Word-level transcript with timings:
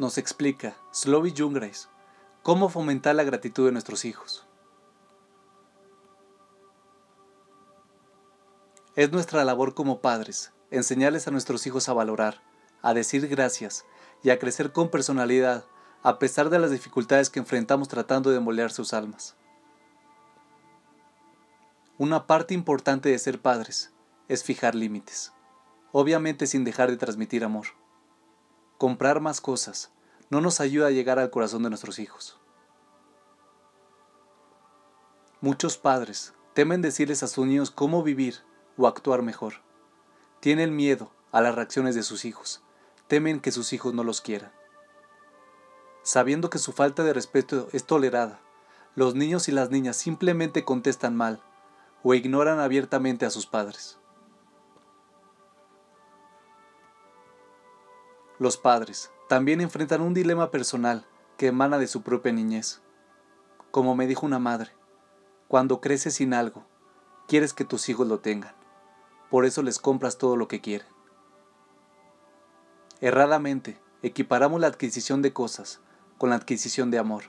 nos 0.00 0.16
explica 0.16 0.78
Slowy 0.92 1.34
Jungreis 1.36 1.90
cómo 2.42 2.70
fomentar 2.70 3.14
la 3.14 3.22
gratitud 3.22 3.66
de 3.66 3.72
nuestros 3.72 4.06
hijos. 4.06 4.46
Es 8.96 9.12
nuestra 9.12 9.44
labor 9.44 9.74
como 9.74 10.00
padres 10.00 10.52
enseñarles 10.70 11.28
a 11.28 11.30
nuestros 11.30 11.66
hijos 11.66 11.90
a 11.90 11.92
valorar, 11.92 12.40
a 12.80 12.94
decir 12.94 13.28
gracias 13.28 13.84
y 14.22 14.30
a 14.30 14.38
crecer 14.38 14.72
con 14.72 14.88
personalidad 14.88 15.66
a 16.02 16.18
pesar 16.18 16.48
de 16.48 16.58
las 16.58 16.70
dificultades 16.70 17.28
que 17.28 17.40
enfrentamos 17.40 17.88
tratando 17.88 18.30
de 18.30 18.40
moldear 18.40 18.72
sus 18.72 18.94
almas. 18.94 19.36
Una 21.98 22.26
parte 22.26 22.54
importante 22.54 23.10
de 23.10 23.18
ser 23.18 23.38
padres 23.38 23.92
es 24.28 24.44
fijar 24.44 24.74
límites, 24.74 25.34
obviamente 25.92 26.46
sin 26.46 26.64
dejar 26.64 26.90
de 26.90 26.96
transmitir 26.96 27.44
amor. 27.44 27.79
Comprar 28.80 29.20
más 29.20 29.42
cosas 29.42 29.92
no 30.30 30.40
nos 30.40 30.58
ayuda 30.58 30.86
a 30.86 30.90
llegar 30.90 31.18
al 31.18 31.28
corazón 31.28 31.62
de 31.62 31.68
nuestros 31.68 31.98
hijos. 31.98 32.40
Muchos 35.42 35.76
padres 35.76 36.32
temen 36.54 36.80
decirles 36.80 37.22
a 37.22 37.28
sus 37.28 37.44
niños 37.44 37.70
cómo 37.70 38.02
vivir 38.02 38.36
o 38.78 38.86
actuar 38.86 39.20
mejor. 39.20 39.56
Tienen 40.40 40.74
miedo 40.74 41.12
a 41.30 41.42
las 41.42 41.54
reacciones 41.54 41.94
de 41.94 42.02
sus 42.02 42.24
hijos, 42.24 42.62
temen 43.06 43.40
que 43.40 43.52
sus 43.52 43.74
hijos 43.74 43.92
no 43.92 44.02
los 44.02 44.22
quieran. 44.22 44.50
Sabiendo 46.02 46.48
que 46.48 46.58
su 46.58 46.72
falta 46.72 47.04
de 47.04 47.12
respeto 47.12 47.68
es 47.74 47.84
tolerada, 47.84 48.40
los 48.94 49.14
niños 49.14 49.46
y 49.50 49.52
las 49.52 49.68
niñas 49.68 49.98
simplemente 49.98 50.64
contestan 50.64 51.14
mal 51.14 51.42
o 52.02 52.14
ignoran 52.14 52.58
abiertamente 52.60 53.26
a 53.26 53.30
sus 53.30 53.44
padres. 53.44 53.99
Los 58.40 58.56
padres 58.56 59.10
también 59.28 59.60
enfrentan 59.60 60.00
un 60.00 60.14
dilema 60.14 60.50
personal 60.50 61.06
que 61.36 61.48
emana 61.48 61.76
de 61.76 61.86
su 61.86 62.00
propia 62.00 62.32
niñez. 62.32 62.80
Como 63.70 63.94
me 63.94 64.06
dijo 64.06 64.24
una 64.24 64.38
madre, 64.38 64.70
cuando 65.46 65.82
creces 65.82 66.14
sin 66.14 66.32
algo, 66.32 66.64
quieres 67.28 67.52
que 67.52 67.66
tus 67.66 67.90
hijos 67.90 68.06
lo 68.06 68.20
tengan. 68.20 68.54
Por 69.28 69.44
eso 69.44 69.62
les 69.62 69.78
compras 69.78 70.16
todo 70.16 70.36
lo 70.36 70.48
que 70.48 70.62
quieren. 70.62 70.86
Erradamente, 73.02 73.78
equiparamos 74.02 74.58
la 74.58 74.68
adquisición 74.68 75.20
de 75.20 75.34
cosas 75.34 75.82
con 76.16 76.30
la 76.30 76.36
adquisición 76.36 76.90
de 76.90 76.98
amor, 76.98 77.24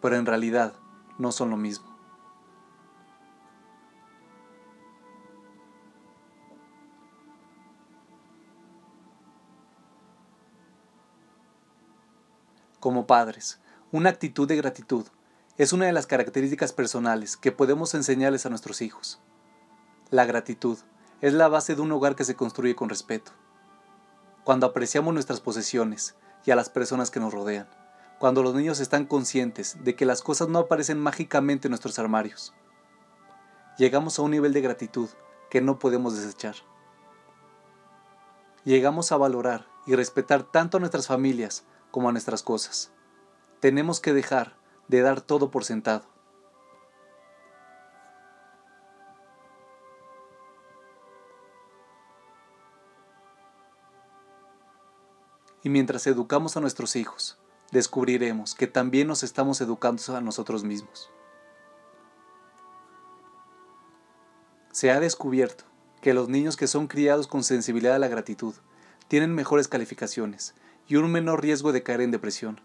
pero 0.00 0.16
en 0.16 0.24
realidad 0.24 0.72
no 1.18 1.30
son 1.30 1.50
lo 1.50 1.58
mismo. 1.58 1.87
Como 12.80 13.08
padres, 13.08 13.58
una 13.90 14.10
actitud 14.10 14.46
de 14.46 14.56
gratitud 14.56 15.04
es 15.56 15.72
una 15.72 15.86
de 15.86 15.92
las 15.92 16.06
características 16.06 16.72
personales 16.72 17.36
que 17.36 17.50
podemos 17.50 17.92
enseñarles 17.94 18.46
a 18.46 18.50
nuestros 18.50 18.82
hijos. 18.82 19.20
La 20.10 20.24
gratitud 20.24 20.78
es 21.20 21.34
la 21.34 21.48
base 21.48 21.74
de 21.74 21.80
un 21.82 21.90
hogar 21.90 22.14
que 22.14 22.22
se 22.22 22.36
construye 22.36 22.76
con 22.76 22.88
respeto. 22.88 23.32
Cuando 24.44 24.66
apreciamos 24.66 25.12
nuestras 25.12 25.40
posesiones 25.40 26.14
y 26.44 26.52
a 26.52 26.56
las 26.56 26.70
personas 26.70 27.10
que 27.10 27.18
nos 27.18 27.34
rodean, 27.34 27.68
cuando 28.20 28.44
los 28.44 28.54
niños 28.54 28.78
están 28.78 29.06
conscientes 29.06 29.76
de 29.82 29.96
que 29.96 30.06
las 30.06 30.22
cosas 30.22 30.48
no 30.48 30.60
aparecen 30.60 31.00
mágicamente 31.00 31.66
en 31.66 31.70
nuestros 31.70 31.98
armarios. 31.98 32.54
Llegamos 33.76 34.18
a 34.18 34.22
un 34.22 34.30
nivel 34.30 34.52
de 34.52 34.60
gratitud 34.60 35.08
que 35.50 35.60
no 35.60 35.80
podemos 35.80 36.16
desechar. 36.16 36.54
Llegamos 38.64 39.10
a 39.10 39.16
valorar 39.16 39.66
y 39.84 39.96
respetar 39.96 40.44
tanto 40.44 40.76
a 40.76 40.80
nuestras 40.80 41.08
familias 41.08 41.64
como 41.98 42.10
a 42.10 42.12
nuestras 42.12 42.44
cosas. 42.44 42.92
Tenemos 43.58 43.98
que 43.98 44.12
dejar 44.12 44.56
de 44.86 45.00
dar 45.00 45.20
todo 45.20 45.50
por 45.50 45.64
sentado. 45.64 46.04
Y 55.64 55.70
mientras 55.70 56.06
educamos 56.06 56.56
a 56.56 56.60
nuestros 56.60 56.94
hijos, 56.94 57.36
descubriremos 57.72 58.54
que 58.54 58.68
también 58.68 59.08
nos 59.08 59.24
estamos 59.24 59.60
educando 59.60 60.00
a 60.14 60.20
nosotros 60.20 60.62
mismos. 60.62 61.10
Se 64.70 64.92
ha 64.92 65.00
descubierto 65.00 65.64
que 66.00 66.14
los 66.14 66.28
niños 66.28 66.56
que 66.56 66.68
son 66.68 66.86
criados 66.86 67.26
con 67.26 67.42
sensibilidad 67.42 67.96
a 67.96 67.98
la 67.98 68.06
gratitud 68.06 68.54
tienen 69.08 69.34
mejores 69.34 69.66
calificaciones 69.66 70.54
y 70.88 70.96
un 70.96 71.12
menor 71.12 71.42
riesgo 71.42 71.72
de 71.72 71.82
caer 71.82 72.00
en 72.00 72.10
depresión, 72.10 72.60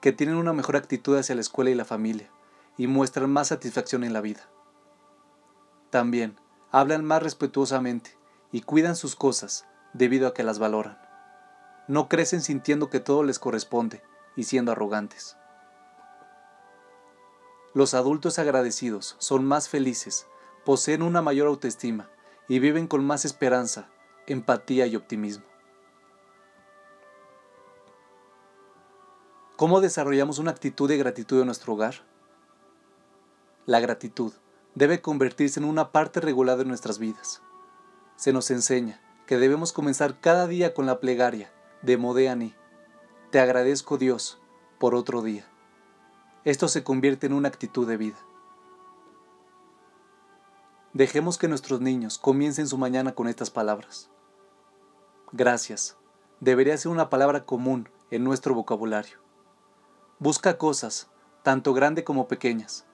que 0.00 0.12
tienen 0.12 0.36
una 0.36 0.52
mejor 0.52 0.76
actitud 0.76 1.16
hacia 1.16 1.34
la 1.34 1.40
escuela 1.40 1.70
y 1.70 1.74
la 1.74 1.84
familia, 1.84 2.30
y 2.76 2.86
muestran 2.86 3.30
más 3.30 3.48
satisfacción 3.48 4.04
en 4.04 4.12
la 4.12 4.20
vida. 4.20 4.48
También 5.90 6.36
hablan 6.70 7.04
más 7.04 7.22
respetuosamente 7.22 8.16
y 8.52 8.60
cuidan 8.60 8.96
sus 8.96 9.16
cosas 9.16 9.66
debido 9.94 10.28
a 10.28 10.34
que 10.34 10.42
las 10.42 10.58
valoran. 10.58 10.98
No 11.86 12.08
crecen 12.08 12.42
sintiendo 12.42 12.90
que 12.90 13.00
todo 13.00 13.22
les 13.22 13.38
corresponde, 13.38 14.02
y 14.38 14.44
siendo 14.44 14.70
arrogantes. 14.70 15.36
Los 17.74 17.94
adultos 17.94 18.38
agradecidos 18.38 19.16
son 19.18 19.44
más 19.44 19.68
felices, 19.68 20.28
poseen 20.64 21.02
una 21.02 21.22
mayor 21.22 21.48
autoestima 21.48 22.08
y 22.46 22.60
viven 22.60 22.86
con 22.86 23.04
más 23.04 23.24
esperanza, 23.24 23.88
empatía 24.28 24.86
y 24.86 24.94
optimismo. 24.94 25.44
¿Cómo 29.58 29.80
desarrollamos 29.80 30.38
una 30.38 30.52
actitud 30.52 30.88
de 30.88 30.98
gratitud 30.98 31.40
en 31.40 31.46
nuestro 31.46 31.72
hogar? 31.72 31.96
La 33.66 33.80
gratitud 33.80 34.32
debe 34.76 35.02
convertirse 35.02 35.58
en 35.58 35.66
una 35.66 35.90
parte 35.90 36.20
regular 36.20 36.58
de 36.58 36.64
nuestras 36.64 37.00
vidas. 37.00 37.42
Se 38.14 38.32
nos 38.32 38.52
enseña 38.52 39.00
que 39.26 39.36
debemos 39.36 39.72
comenzar 39.72 40.20
cada 40.20 40.46
día 40.46 40.74
con 40.74 40.86
la 40.86 41.00
plegaria 41.00 41.50
de 41.82 41.96
Modeani 41.96 42.54
te 43.32 43.40
agradezco 43.40 43.98
Dios 43.98 44.38
por 44.78 44.94
otro 44.94 45.22
día. 45.22 45.44
Esto 46.44 46.68
se 46.68 46.84
convierte 46.84 47.26
en 47.26 47.32
una 47.32 47.48
actitud 47.48 47.88
de 47.88 47.96
vida. 47.96 48.18
Dejemos 50.92 51.36
que 51.36 51.48
nuestros 51.48 51.80
niños 51.80 52.16
comiencen 52.18 52.68
su 52.68 52.78
mañana 52.78 53.12
con 53.16 53.26
estas 53.26 53.50
palabras. 53.50 54.08
Gracias 55.32 55.96
debería 56.38 56.78
ser 56.78 56.92
una 56.92 57.10
palabra 57.10 57.44
común 57.44 57.88
en 58.12 58.22
nuestro 58.22 58.54
vocabulario. 58.54 59.27
Busca 60.18 60.58
cosas, 60.58 61.08
tanto 61.42 61.74
grandes 61.74 62.04
como 62.04 62.28
pequeñas, 62.28 62.84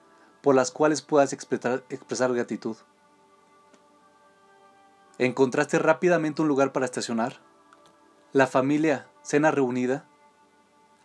por 0.41 0.55
las 0.55 0.71
cuales 0.71 1.01
puedas 1.01 1.33
expresar, 1.33 1.83
expresar 1.89 2.33
gratitud. 2.33 2.77
¿Encontraste 5.17 5.79
rápidamente 5.79 6.41
un 6.41 6.47
lugar 6.47 6.71
para 6.71 6.85
estacionar? 6.85 7.39
¿La 8.33 8.47
familia 8.47 9.07
cena 9.23 9.51
reunida? 9.51 10.07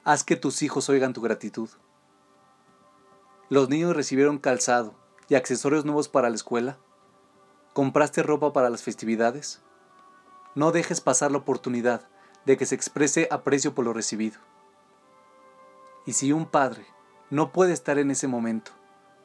haz 0.05 0.25
que 0.25 0.37
tus 0.37 0.63
hijos 0.63 0.89
oigan 0.89 1.13
tu 1.13 1.21
gratitud. 1.21 1.69
Los 3.49 3.69
niños 3.69 3.95
recibieron 3.95 4.39
calzado 4.39 4.95
y 5.29 5.35
accesorios 5.35 5.85
nuevos 5.85 6.09
para 6.09 6.29
la 6.31 6.37
escuela. 6.37 6.79
¿Compraste 7.73 8.23
ropa 8.23 8.53
para 8.53 8.71
las 8.71 8.83
festividades? 8.83 9.63
No 10.55 10.73
dejes 10.73 11.01
pasar 11.01 11.31
la 11.31 11.39
oportunidad 11.39 12.09
de 12.45 12.57
que 12.57 12.67
se 12.67 12.75
exprese 12.75 13.29
aprecio 13.31 13.75
por 13.75 13.85
lo 13.85 13.93
recibido. 13.93 14.41
Y 16.07 16.15
si 16.15 16.33
un 16.33 16.47
padre 16.47 16.87
no 17.31 17.53
puede 17.53 17.73
estar 17.73 17.99
en 17.99 18.11
ese 18.11 18.27
momento, 18.27 18.73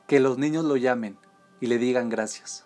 que 0.08 0.20
los 0.20 0.38
niños 0.38 0.66
lo 0.66 0.78
llamen 0.78 1.18
y 1.60 1.68
le 1.68 1.78
digan 1.78 2.10
gracias. 2.10 2.66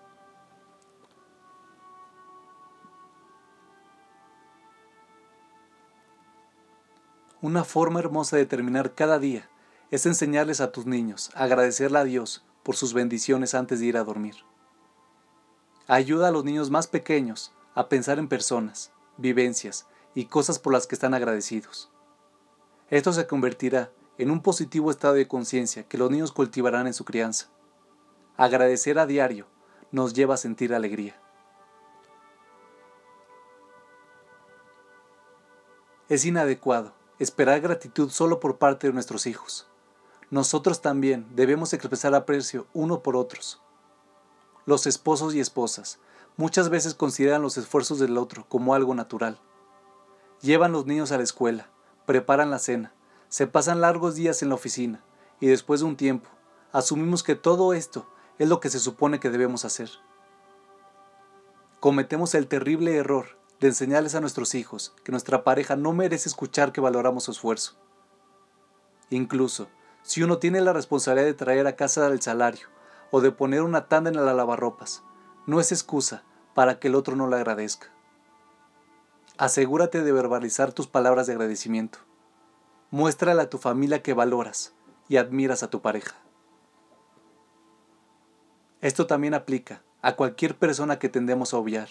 Una 7.41 7.64
forma 7.64 8.00
hermosa 8.00 8.35
de 8.35 8.46
terminar 8.46 8.94
cada 8.96 9.17
día 9.17 9.50
es 9.91 10.06
enseñarles 10.06 10.59
a 10.59 10.73
tus 10.73 10.85
niños 10.85 11.32
a 11.35 11.44
agradecerle 11.44 12.00
a 12.00 12.03
Dios 12.03 12.44
por 12.64 12.76
sus 12.76 12.94
bendiciones 12.94 13.56
antes 13.56 13.79
de 13.79 13.85
ir 13.85 13.97
a 13.97 14.03
dormir. 14.03 14.35
Ayuda 15.88 16.28
a 16.28 16.32
los 16.32 16.44
niños 16.44 16.70
más 16.70 16.88
pequeños 16.88 17.53
a 17.76 17.88
pensar 17.88 18.20
en 18.20 18.28
personas, 18.28 18.91
vivencias 19.17 19.88
y 20.14 20.26
cosas 20.26 20.59
por 20.59 20.73
las 20.73 20.85
que 20.85 20.96
están 20.96 21.14
agradecidos. 21.14 21.90
Esto 22.90 23.14
se 23.14 23.26
convertirá 23.26 23.90
en 24.20 24.32
un 24.32 24.42
positivo 24.42 24.92
estado 24.92 25.14
de 25.14 25.30
conciencia 25.30 25.84
que 25.84 25.98
los 25.98 26.12
niños 26.12 26.34
cultivarán 26.34 26.88
en 26.88 26.94
su 26.94 27.06
crianza. 27.06 27.48
Agradecer 28.36 29.00
a 29.00 29.06
diario 29.06 29.48
nos 29.92 30.14
lleva 30.14 30.34
a 30.34 30.38
sentir 30.38 30.74
alegría. 30.74 31.18
Es 36.10 36.26
inadecuado 36.26 36.94
esperar 37.18 37.62
gratitud 37.62 38.10
solo 38.10 38.42
por 38.42 38.58
parte 38.58 38.88
de 38.88 38.94
nuestros 38.94 39.26
hijos. 39.26 39.68
Nosotros 40.30 40.82
también 40.82 41.26
debemos 41.34 41.72
expresar 41.72 42.14
aprecio 42.14 42.68
uno 42.74 43.02
por 43.02 43.16
otros. 43.16 43.62
Los 44.66 44.86
esposos 44.86 45.34
y 45.34 45.40
esposas 45.40 45.98
muchas 46.36 46.70
veces 46.70 46.94
consideran 46.94 47.42
los 47.42 47.58
esfuerzos 47.58 48.00
del 48.00 48.18
otro 48.18 48.46
como 48.50 48.76
algo 48.76 48.94
natural. 48.94 49.40
Llevan 50.42 50.74
los 50.74 50.86
niños 50.86 51.14
a 51.14 51.18
la 51.18 51.24
escuela, 51.24 51.70
preparan 52.06 52.52
la 52.52 52.60
cena, 52.60 52.94
se 53.29 53.47
pasan 53.47 53.81
largos 53.81 54.16
días 54.16 54.41
en 54.41 54.49
la 54.49 54.55
oficina 54.55 55.03
y 55.40 55.47
después 55.47 55.79
de 55.79 55.85
un 55.85 55.96
tiempo 55.96 56.29
asumimos 56.72 57.23
que 57.23 57.35
todo 57.35 57.73
esto 57.73 58.08
es 58.37 58.49
lo 58.49 58.59
que 58.59 58.70
se 58.70 58.79
supone 58.79 59.20
que 59.20 59.29
debemos 59.29 59.66
hacer. 59.66 59.90
Cometemos 61.79 62.35
el 62.35 62.47
terrible 62.47 62.96
error 62.96 63.37
de 63.59 63.67
enseñarles 63.67 64.16
a 64.16 64.22
nuestros 64.22 64.55
hijos 64.55 64.93
que 65.03 65.11
nuestra 65.11 65.43
pareja 65.43 65.76
no 65.76 65.93
merece 65.93 66.28
escuchar 66.29 66.72
que 66.72 66.81
valoramos 66.81 67.26
su 67.26 67.31
esfuerzo. 67.31 67.76
Incluso, 69.09 69.67
si 70.02 70.23
uno 70.23 70.37
tiene 70.37 70.61
la 70.61 70.73
responsabilidad 70.73 71.28
de 71.28 71.34
traer 71.34 71.67
a 71.67 71.75
casa 71.75 72.08
el 72.08 72.22
salario 72.22 72.67
o 73.11 73.22
de 73.22 73.32
poner 73.32 73.61
una 73.61 73.87
tanda 73.87 74.09
en 74.09 74.16
la 74.16 74.34
lavarropas, 74.34 75.03
no 75.46 75.59
es 75.59 75.72
excusa 75.72 76.23
para 76.53 76.79
que 76.79 76.87
el 76.87 76.96
otro 76.96 77.16
no 77.16 77.28
le 77.28 77.35
agradezca. 77.35 77.91
Asegúrate 79.37 80.03
de 80.03 80.11
verbalizar 80.11 80.73
tus 80.73 80.87
palabras 80.87 81.28
de 81.28 81.34
agradecimiento. 81.34 81.99
Muéstrale 82.91 83.41
a 83.44 83.50
tu 83.52 83.59
familia 83.59 84.02
que 84.02 84.16
valoras 84.16 84.74
y 85.08 85.18
admiras 85.18 85.62
a 85.62 85.70
tu 85.70 85.82
pareja. 85.82 86.16
Esto 88.82 89.06
también 89.06 89.36
aplica 89.36 89.84
a 90.02 90.16
cualquier 90.16 90.58
persona 90.58 90.97
que 90.97 91.08
tendemos 91.08 91.53
a 91.53 91.58
obviar. 91.58 91.90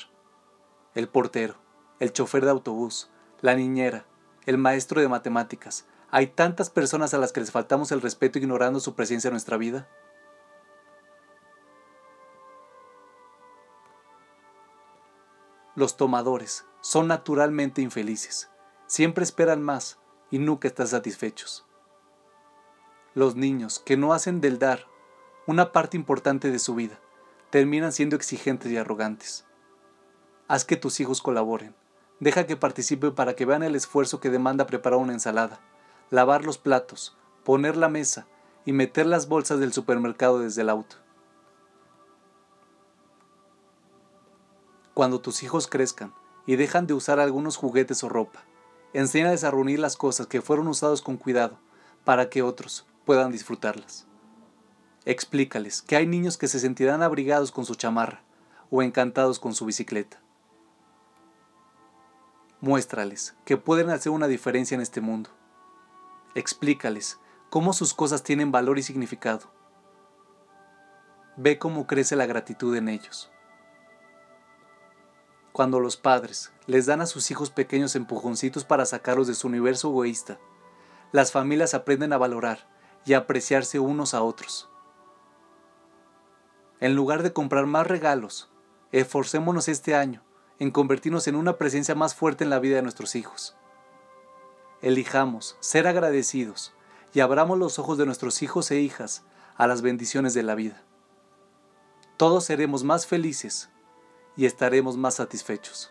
El 0.96 1.08
portero, 1.08 1.54
el 2.00 2.12
chofer 2.12 2.44
de 2.44 2.50
autobús, 2.50 3.10
la 3.42 3.54
niñera, 3.54 4.06
el 4.44 4.58
maestro 4.58 5.00
de 5.00 5.06
matemáticas. 5.06 5.86
Hay 6.10 6.26
tantas 6.26 6.68
personas 6.68 7.14
a 7.14 7.18
las 7.18 7.32
que 7.32 7.40
les 7.40 7.52
faltamos 7.52 7.92
el 7.92 8.00
respeto 8.00 8.38
ignorando 8.38 8.80
su 8.80 8.94
presencia 8.94 9.28
en 9.28 9.34
nuestra 9.34 9.56
vida. 9.56 9.86
Los 15.76 15.96
tomadores 15.96 16.64
son 16.80 17.06
naturalmente 17.06 17.82
infelices. 17.82 18.50
Siempre 18.88 19.22
esperan 19.22 19.62
más 19.62 20.00
y 20.30 20.38
nunca 20.38 20.68
están 20.68 20.88
satisfechos. 20.88 21.66
Los 23.14 23.36
niños 23.36 23.78
que 23.78 23.96
no 23.96 24.12
hacen 24.12 24.40
del 24.40 24.58
dar 24.58 24.86
una 25.48 25.72
parte 25.72 25.96
importante 25.96 26.50
de 26.50 26.58
su 26.58 26.74
vida, 26.74 27.00
terminan 27.48 27.90
siendo 27.90 28.16
exigentes 28.16 28.70
y 28.70 28.76
arrogantes. 28.76 29.46
Haz 30.46 30.66
que 30.66 30.76
tus 30.76 31.00
hijos 31.00 31.22
colaboren. 31.22 31.74
Deja 32.20 32.46
que 32.46 32.54
participen 32.54 33.14
para 33.14 33.34
que 33.34 33.46
vean 33.46 33.62
el 33.62 33.74
esfuerzo 33.74 34.20
que 34.20 34.28
demanda 34.28 34.66
preparar 34.66 34.98
una 34.98 35.14
ensalada, 35.14 35.58
lavar 36.10 36.44
los 36.44 36.58
platos, 36.58 37.16
poner 37.44 37.78
la 37.78 37.88
mesa 37.88 38.26
y 38.66 38.72
meter 38.72 39.06
las 39.06 39.26
bolsas 39.26 39.58
del 39.58 39.72
supermercado 39.72 40.40
desde 40.40 40.60
el 40.60 40.68
auto. 40.68 40.96
Cuando 44.92 45.22
tus 45.22 45.42
hijos 45.42 45.66
crezcan 45.66 46.12
y 46.44 46.56
dejan 46.56 46.86
de 46.86 46.92
usar 46.92 47.20
algunos 47.20 47.56
juguetes 47.56 48.04
o 48.04 48.10
ropa, 48.10 48.44
enséñales 48.92 49.44
a 49.44 49.50
reunir 49.50 49.78
las 49.78 49.96
cosas 49.96 50.26
que 50.26 50.42
fueron 50.42 50.68
usados 50.68 51.02
con 51.02 51.16
cuidado 51.16 51.58
para 52.04 52.30
que 52.30 52.42
otros 52.42 52.86
puedan 53.04 53.32
disfrutarlas. 53.32 54.06
Explícales 55.04 55.82
que 55.82 55.96
hay 55.96 56.06
niños 56.06 56.36
que 56.36 56.48
se 56.48 56.60
sentirán 56.60 57.02
abrigados 57.02 57.52
con 57.52 57.64
su 57.64 57.74
chamarra 57.74 58.22
o 58.70 58.82
encantados 58.82 59.38
con 59.38 59.54
su 59.54 59.64
bicicleta. 59.64 60.20
Muéstrales 62.60 63.34
que 63.44 63.56
pueden 63.56 63.90
hacer 63.90 64.12
una 64.12 64.26
diferencia 64.26 64.74
en 64.74 64.80
este 64.80 65.00
mundo. 65.00 65.30
Explícales 66.34 67.18
cómo 67.50 67.72
sus 67.72 67.94
cosas 67.94 68.22
tienen 68.22 68.52
valor 68.52 68.78
y 68.78 68.82
significado. 68.82 69.50
Ve 71.36 71.58
cómo 71.58 71.86
crece 71.86 72.16
la 72.16 72.26
gratitud 72.26 72.74
en 72.76 72.88
ellos. 72.88 73.30
Cuando 75.58 75.80
los 75.80 75.96
padres 75.96 76.52
les 76.68 76.86
dan 76.86 77.00
a 77.00 77.06
sus 77.06 77.32
hijos 77.32 77.50
pequeños 77.50 77.96
empujoncitos 77.96 78.64
para 78.64 78.86
sacarlos 78.86 79.26
de 79.26 79.34
su 79.34 79.48
universo 79.48 79.88
egoísta, 79.88 80.38
las 81.10 81.32
familias 81.32 81.74
aprenden 81.74 82.12
a 82.12 82.16
valorar 82.16 82.68
y 83.04 83.14
a 83.14 83.18
apreciarse 83.18 83.80
unos 83.80 84.14
a 84.14 84.22
otros. 84.22 84.70
En 86.78 86.94
lugar 86.94 87.24
de 87.24 87.32
comprar 87.32 87.66
más 87.66 87.88
regalos, 87.88 88.52
esforcémonos 88.92 89.66
este 89.66 89.96
año 89.96 90.22
en 90.60 90.70
convertirnos 90.70 91.26
en 91.26 91.34
una 91.34 91.58
presencia 91.58 91.96
más 91.96 92.14
fuerte 92.14 92.44
en 92.44 92.50
la 92.50 92.60
vida 92.60 92.76
de 92.76 92.82
nuestros 92.82 93.16
hijos. 93.16 93.56
Elijamos 94.80 95.56
ser 95.58 95.88
agradecidos 95.88 96.72
y 97.12 97.18
abramos 97.18 97.58
los 97.58 97.80
ojos 97.80 97.98
de 97.98 98.06
nuestros 98.06 98.42
hijos 98.42 98.70
e 98.70 98.78
hijas 98.78 99.24
a 99.56 99.66
las 99.66 99.82
bendiciones 99.82 100.34
de 100.34 100.44
la 100.44 100.54
vida. 100.54 100.84
Todos 102.16 102.44
seremos 102.44 102.84
más 102.84 103.08
felices 103.08 103.70
y 104.38 104.46
estaremos 104.46 104.96
más 104.96 105.16
satisfechos. 105.16 105.90